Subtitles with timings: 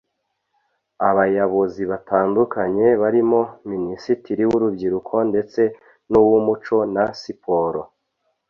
[1.09, 3.39] Abayabozi batandukanye barimo
[3.71, 5.61] minisitiri w’urubyiruko ndetse
[6.09, 7.81] n’uw’umuco na siporo